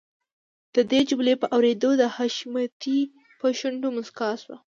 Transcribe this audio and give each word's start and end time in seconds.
د 0.75 0.77
دې 0.91 1.01
جملې 1.09 1.33
په 1.41 1.47
اورېدلو 1.55 1.91
د 2.01 2.03
حشمتي 2.15 2.99
په 3.39 3.47
شونډو 3.59 3.89
مسکا 3.97 4.29
شوه. 4.41 4.57